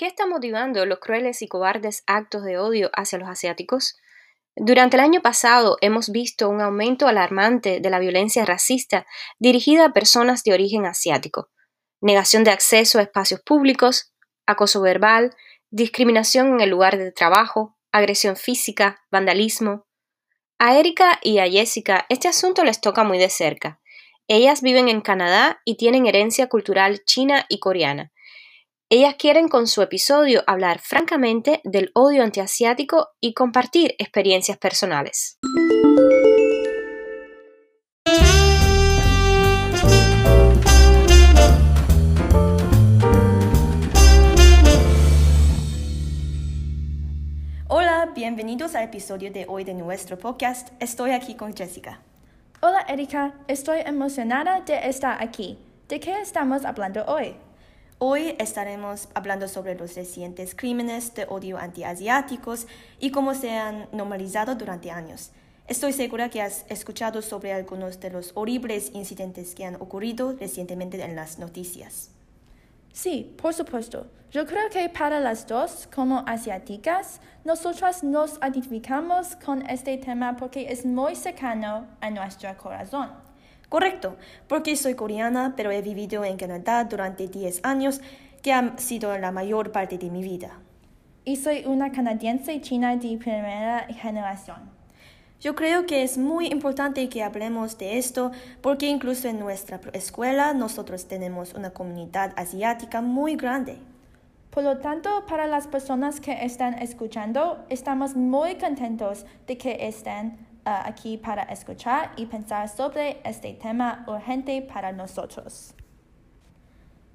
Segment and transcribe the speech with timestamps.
[0.00, 3.98] ¿Qué está motivando los crueles y cobardes actos de odio hacia los asiáticos?
[4.56, 9.06] Durante el año pasado hemos visto un aumento alarmante de la violencia racista
[9.38, 11.50] dirigida a personas de origen asiático,
[12.00, 14.14] negación de acceso a espacios públicos,
[14.46, 15.36] acoso verbal,
[15.68, 19.86] discriminación en el lugar de trabajo, agresión física, vandalismo.
[20.58, 23.82] A Erika y a Jessica este asunto les toca muy de cerca.
[24.28, 28.12] Ellas viven en Canadá y tienen herencia cultural china y coreana.
[28.92, 35.38] Ellas quieren con su episodio hablar francamente del odio antiasiático y compartir experiencias personales.
[48.14, 50.70] bienvenidos al episodio de hoy de nuestro podcast.
[50.80, 52.00] Estoy aquí con Jessica.
[52.60, 55.58] Hola Erika, estoy emocionada de estar aquí.
[55.88, 57.36] ¿De qué estamos hablando hoy?
[58.02, 62.66] Hoy estaremos hablando sobre los recientes crímenes de odio antiasiáticos
[62.98, 65.32] y cómo se han normalizado durante años.
[65.66, 70.98] Estoy segura que has escuchado sobre algunos de los horribles incidentes que han ocurrido recientemente
[71.04, 72.08] en las noticias.
[72.90, 74.06] Sí, por supuesto.
[74.30, 80.72] Yo creo que para las dos, como asiáticas, nosotras nos identificamos con este tema porque
[80.72, 83.10] es muy cercano a nuestro corazón.
[83.70, 84.16] Correcto,
[84.48, 88.00] porque soy coreana, pero he vivido en Canadá durante 10 años,
[88.42, 90.58] que ha sido la mayor parte de mi vida.
[91.24, 94.58] Y soy una canadiense china de primera generación.
[95.40, 100.52] Yo creo que es muy importante que hablemos de esto porque incluso en nuestra escuela
[100.52, 103.78] nosotros tenemos una comunidad asiática muy grande.
[104.50, 110.49] Por lo tanto, para las personas que están escuchando, estamos muy contentos de que estén
[110.64, 115.74] ah, aquí para escuchar y pensar sobre este tema urgente para nosotros.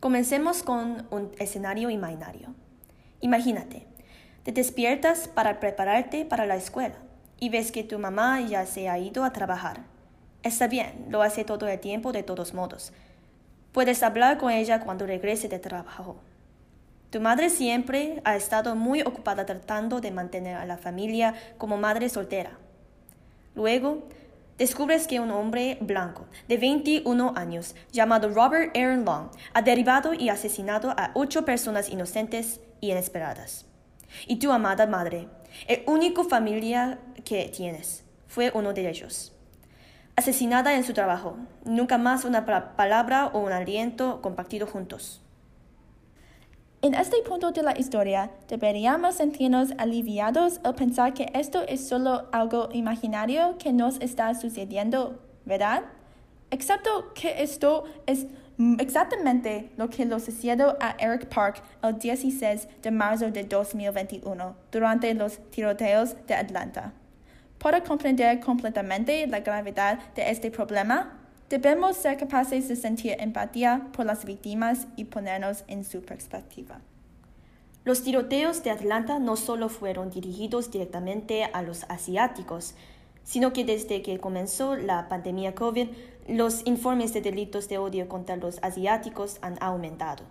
[0.00, 2.54] Comencemos con un escenario imaginario.
[3.20, 3.86] Imagínate,
[4.42, 6.96] te despiertas para prepararte para la escuela
[7.38, 9.84] y ves que tu mamá ya se ha ido a trabajar.
[10.42, 12.92] Está bien, lo hace todo el tiempo de todos modos.
[13.70, 16.16] Puedes hablar con ella cuando regrese de trabajo.
[17.10, 22.08] Tu madre siempre ha estado muy ocupada tratando de mantener a la familia como madre
[22.08, 22.58] soltera.
[23.54, 24.08] Luego,
[24.58, 30.28] descubres que un hombre blanco de 21 años llamado Robert Aaron Long ha derribado y
[30.28, 33.66] asesinado a ocho personas inocentes y inesperadas.
[34.26, 35.28] Y tu amada madre,
[35.68, 39.32] el único familia que tienes, fue uno de ellos.
[40.16, 42.44] Asesinada en su trabajo, nunca más una
[42.76, 45.21] palabra o un aliento compartido juntos.
[46.84, 52.26] En este punto de la historia, deberíamos sentirnos aliviados al pensar que esto es solo
[52.32, 55.84] algo imaginario que nos está sucediendo, ¿verdad?
[56.50, 58.26] Excepto que esto es
[58.80, 65.14] exactamente lo que le sucedió a Eric Park el 16 de marzo de 2021 durante
[65.14, 66.94] los tiroteos de Atlanta.
[67.58, 71.21] Para comprender completamente la gravedad de este problema,
[71.52, 76.80] debemos ser capaces de sentir empatía por las víctimas y ponernos en su perspectiva.
[77.84, 82.74] Los tiroteos de Atlanta no solo fueron dirigidos directamente a los asiáticos,
[83.22, 85.88] sino que desde que comenzó la pandemia COVID,
[86.26, 90.24] los informes de delitos de odio contra los asiáticos han aumentado.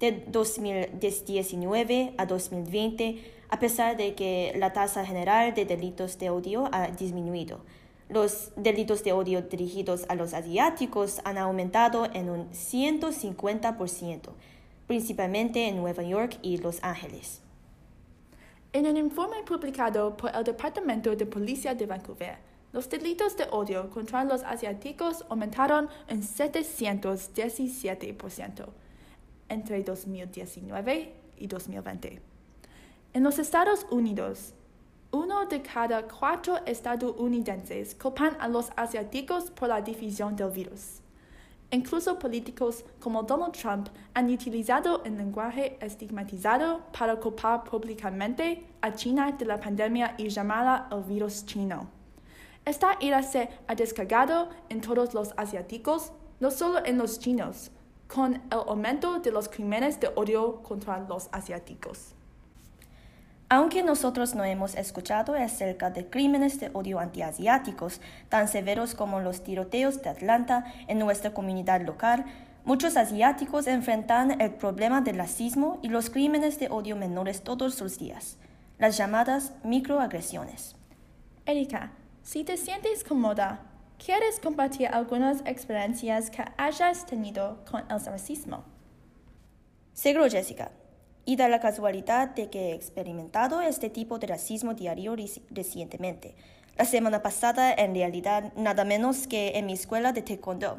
[0.00, 6.70] De 2019 a 2020, a pesar de que la tasa general de delitos de odio
[6.72, 7.60] ha disminuido,
[8.08, 14.30] los delitos de odio dirigidos a los asiáticos han aumentado en un 150%,
[14.86, 17.40] principalmente en Nueva York y Los Ángeles.
[18.72, 22.38] En un informe publicado por el Departamento de Policía de Vancouver,
[22.72, 28.66] los delitos de odio contra los asiáticos aumentaron en 717%
[29.50, 32.22] entre 2019 y 2020.
[33.12, 34.54] En los Estados Unidos,
[35.12, 41.02] uno de cada cuatro estadounidenses culpan a los asiáticos por la difusión del virus.
[41.70, 49.32] Incluso políticos como Donald Trump han utilizado el lenguaje estigmatizado para culpar públicamente a China
[49.32, 51.88] de la pandemia y llamarla el virus chino.
[52.64, 57.70] Esta ira se ha descargado en todos los asiáticos, no solo en los chinos,
[58.06, 62.14] con el aumento de los crímenes de odio contra los asiáticos.
[63.54, 68.00] Aunque nosotros no hemos escuchado acerca de crímenes de odio antiasiáticos
[68.30, 72.24] tan severos como los tiroteos de Atlanta en nuestra comunidad local,
[72.64, 77.98] muchos asiáticos enfrentan el problema del racismo y los crímenes de odio menores todos los
[77.98, 78.38] días,
[78.78, 80.74] las llamadas microagresiones.
[81.44, 83.66] Erika, si te sientes cómoda,
[84.02, 88.64] ¿quieres compartir algunas experiencias que hayas tenido con el racismo?
[89.92, 90.70] Seguro, Jessica.
[91.24, 95.16] Y da la casualidad de que he experimentado este tipo de racismo diario
[95.50, 96.34] recientemente.
[96.76, 100.78] La semana pasada, en realidad, nada menos que en mi escuela de taekwondo.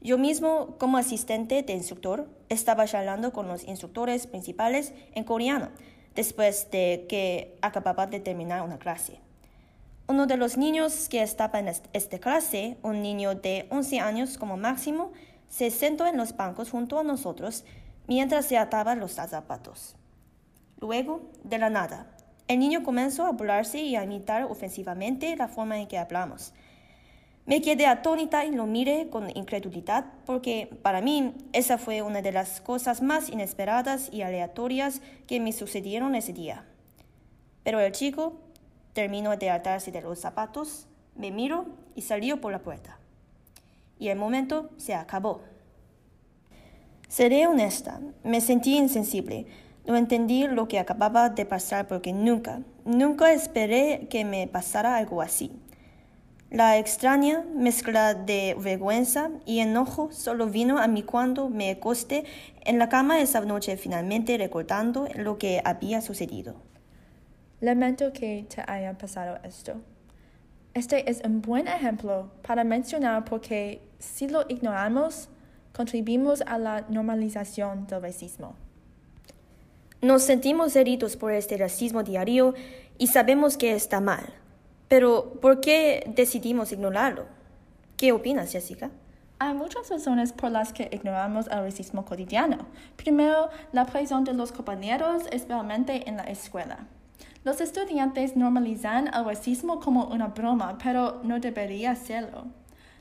[0.00, 5.70] Yo mismo, como asistente de instructor, estaba charlando con los instructores principales en coreano
[6.14, 9.20] después de que acababa de terminar una clase.
[10.08, 14.56] Uno de los niños que estaba en esta clase, un niño de 11 años como
[14.56, 15.12] máximo,
[15.48, 17.64] se sentó en los bancos junto a nosotros
[18.06, 19.96] mientras se ataba los zapatos.
[20.80, 22.06] Luego, de la nada,
[22.48, 26.52] el niño comenzó a burlarse y a imitar ofensivamente la forma en que hablamos.
[27.46, 32.32] Me quedé atónita y lo miré con incredulidad porque para mí esa fue una de
[32.32, 36.64] las cosas más inesperadas y aleatorias que me sucedieron ese día.
[37.62, 38.34] Pero el chico
[38.92, 42.98] terminó de atarse de los zapatos, me miró y salió por la puerta.
[43.98, 45.40] Y el momento se acabó.
[47.08, 49.46] Seré honesta, me sentí insensible.
[49.86, 55.22] No entendí lo que acababa de pasar porque nunca, nunca esperé que me pasara algo
[55.22, 55.52] así.
[56.50, 62.24] La extraña mezcla de vergüenza y enojo solo vino a mí cuando me acosté
[62.64, 66.54] en la cama esa noche finalmente recordando lo que había sucedido.
[67.60, 69.74] Lamento que te haya pasado esto.
[70.74, 75.28] Este es un buen ejemplo para mencionar porque si lo ignoramos,
[75.76, 78.54] contribuimos a la normalización del racismo.
[80.00, 82.54] Nos sentimos heridos por este racismo diario
[82.96, 84.24] y sabemos que está mal.
[84.88, 87.26] Pero, ¿por qué decidimos ignorarlo?
[87.98, 88.90] ¿Qué opinas, Jessica?
[89.38, 92.66] Hay muchas razones por las que ignoramos el racismo cotidiano.
[92.96, 96.86] Primero, la presión de los compañeros, especialmente en la escuela.
[97.44, 102.46] Los estudiantes normalizan el racismo como una broma, pero no debería serlo.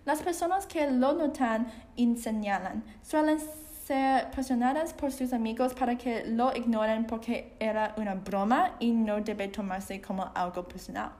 [0.05, 3.39] Las personas que lo notan y señalan suelen
[3.85, 9.19] ser presionadas por sus amigos para que lo ignoren porque era una broma y no
[9.21, 11.11] debe tomarse como algo personal.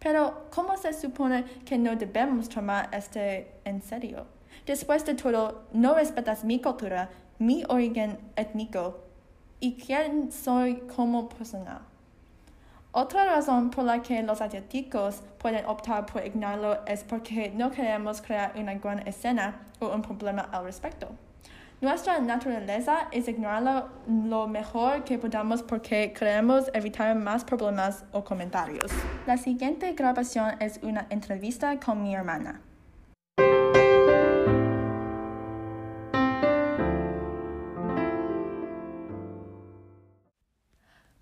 [0.00, 3.20] Pero, ¿cómo se supone que no debemos tomar esto
[3.64, 4.26] en serio?
[4.66, 9.04] Después de todo, no respetas mi cultura, mi origen étnico
[9.60, 11.91] y quién soy como persona.
[12.94, 18.20] Otra razón por la que los asiáticos pueden optar por ignorarlo es porque no queremos
[18.20, 21.08] crear una gran escena o un problema al respecto.
[21.80, 28.92] Nuestra naturaleza es ignorarlo lo mejor que podamos porque queremos evitar más problemas o comentarios.
[29.26, 32.60] La siguiente grabación es una entrevista con mi hermana.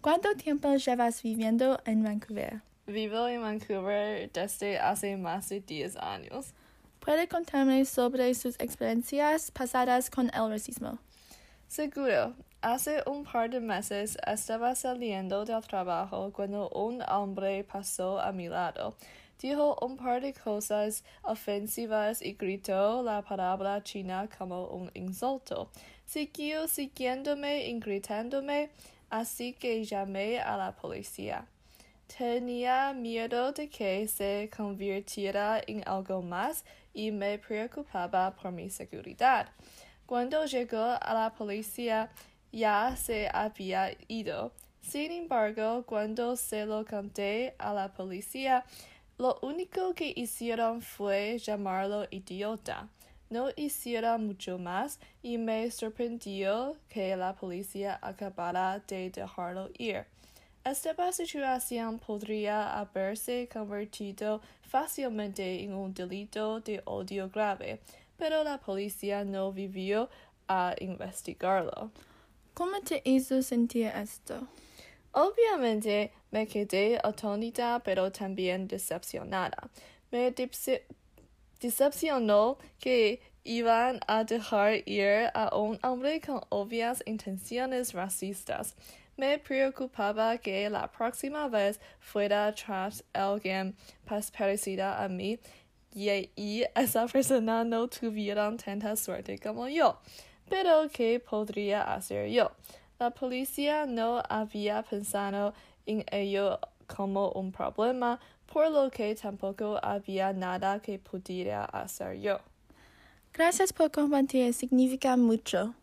[0.00, 2.62] ¿Cuánto tiempo llevas viviendo en Vancouver?
[2.87, 6.55] Vivo en Vancouver desde hace más de 10 años.
[7.00, 10.99] ¿Puede contarme sobre sus experiencias pasadas con el racismo?
[11.69, 12.35] Seguro.
[12.62, 18.49] Hace un par de meses estaba saliendo del trabajo cuando un hombre pasó a mi
[18.49, 18.96] lado.
[19.38, 25.70] Dijo un par de cosas ofensivas y gritó la palabra china como un insulto.
[26.06, 28.70] Siguió siguiéndome y gritándome
[29.11, 31.47] así que llamé a la policía.
[32.19, 36.65] Tenía miedo de que se convirtiera en algo más
[36.95, 39.51] y me preocupaba por mi seguridad.
[40.07, 42.11] Cuando llegó a la policía
[42.51, 44.53] ya se había ido.
[44.81, 48.65] Sin embargo, cuando se lo conté a la policía,
[49.19, 52.89] lo único que hicieron fue llamarlo idiota
[53.31, 60.05] no hiciera mucho más y me sorprendió que la policía acabara de dejarlo ir.
[60.65, 67.81] Esta situación podría haberse convertido fácilmente en un delito de odio grave,
[68.19, 70.10] pero la policía no vivió
[70.49, 71.91] a investigarlo.
[72.53, 74.46] ¿Cómo te hizo sentir esto?
[75.13, 79.70] Obviamente me quedé atónita pero también decepcionada.
[80.10, 80.31] Me
[81.62, 88.74] decepcionó que iban a dejar ir a un hombre con obvias intenciones racistas.
[89.17, 93.76] Me preocupaba que la próxima vez fuera tras alguien
[94.06, 95.38] parecida a mí
[95.94, 99.98] y, y esa persona no tuviera tanta suerte como yo.
[100.48, 102.50] Pero ¿qué podría hacer yo?
[102.98, 105.55] La policía no había pensado
[105.86, 108.19] en ello como un problema,
[108.53, 112.39] por lo que tampoco había nada que pudiera hacer yo.
[113.33, 115.75] Gracias por compartir, significa mucho.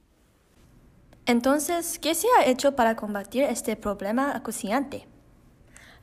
[1.26, 5.08] Entonces, ¿qué se ha hecho para combatir este problema acuciante?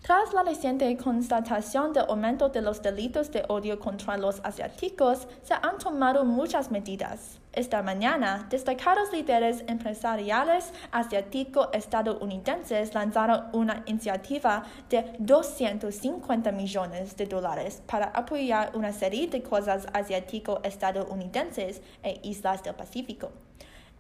[0.07, 5.55] Tras la reciente constatación del aumento de los delitos de odio contra los asiáticos, se
[5.55, 7.41] han tomado muchas medidas.
[7.55, 18.09] Esta mañana, destacados líderes empresariales asiático-estadounidenses lanzaron una iniciativa de 250 millones de dólares para
[18.09, 23.31] apoyar una serie de cosas asiático-estadounidenses e islas del Pacífico.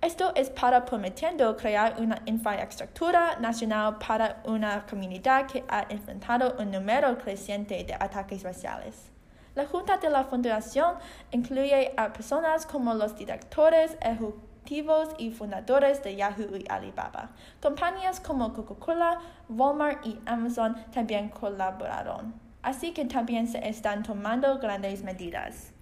[0.00, 6.70] Esto es para prometiendo crear una infraestructura nacional para una comunidad que ha enfrentado un
[6.70, 9.10] número creciente de ataques raciales.
[9.54, 10.96] La Junta de la Fundación
[11.30, 17.30] incluye a personas como los directores ejecutivos y fundadores de Yahoo y Alibaba.
[17.62, 22.34] Compañías como Coca-Cola, Walmart y Amazon también colaboraron.
[22.62, 25.73] Así que también se están tomando grandes medidas.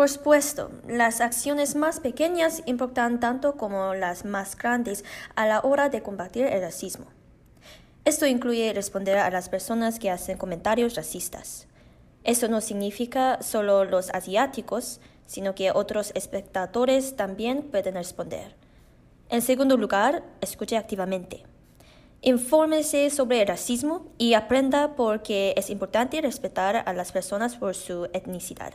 [0.00, 5.04] Por supuesto, las acciones más pequeñas importan tanto como las más grandes
[5.34, 7.04] a la hora de combatir el racismo.
[8.06, 11.66] Esto incluye responder a las personas que hacen comentarios racistas.
[12.24, 18.56] Esto no significa solo los asiáticos, sino que otros espectadores también pueden responder.
[19.28, 21.44] En segundo lugar, escuche activamente.
[22.22, 27.74] Infórmese sobre el racismo y aprenda por qué es importante respetar a las personas por
[27.74, 28.72] su etnicidad.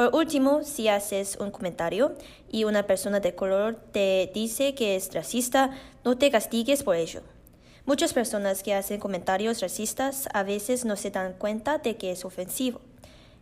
[0.00, 2.14] Por último, si haces un comentario
[2.50, 5.72] y una persona de color te dice que es racista,
[6.06, 7.20] no te castigues por ello.
[7.84, 12.24] Muchas personas que hacen comentarios racistas a veces no se dan cuenta de que es
[12.24, 12.80] ofensivo.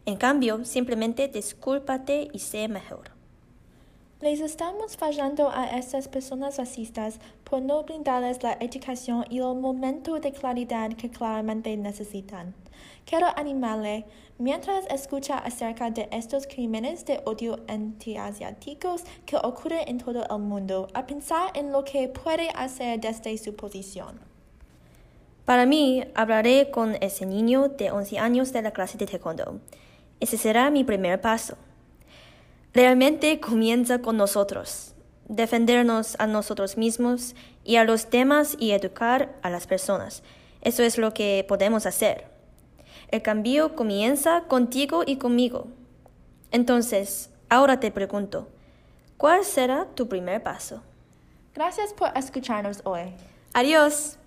[0.04, 3.12] En cambio, simplemente discúlpate y sé mejor.
[4.20, 10.20] Les estamos fallando a estas personas racistas por no brindarles la educación y el momento
[10.20, 12.54] de claridad que claramente necesitan.
[13.04, 14.04] Quiero animarle,
[14.38, 20.88] mientras escucha acerca de estos crímenes de odio antiasiáticos que ocurren en todo el mundo,
[20.92, 24.20] a pensar en lo que puede hacer desde su posición.
[25.46, 29.60] Para mí, hablaré con ese niño de 11 años de la clase de taekwondo.
[30.20, 31.56] Ese será mi primer paso.
[32.74, 34.94] Realmente comienza con nosotros,
[35.28, 40.22] defendernos a nosotros mismos y a los demás y educar a las personas.
[40.62, 42.26] Eso es lo que podemos hacer.
[43.10, 45.68] El cambio comienza contigo y conmigo.
[46.50, 48.48] Entonces, ahora te pregunto,
[49.16, 50.82] ¿cuál será tu primer paso?
[51.54, 53.12] Gracias por escucharnos hoy.
[53.52, 54.18] Adiós.